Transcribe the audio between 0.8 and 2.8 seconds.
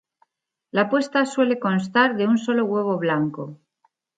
puesta suele constar de un solo